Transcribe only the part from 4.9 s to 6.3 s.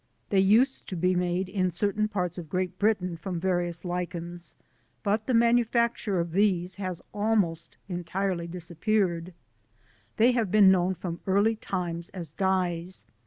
but the manufacture